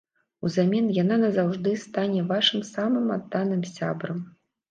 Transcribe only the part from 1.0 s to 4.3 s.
яна назаўжды стане вашым самым адданым сябрам.